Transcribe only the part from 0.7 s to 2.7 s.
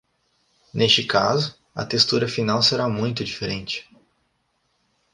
Neste caso, a textura final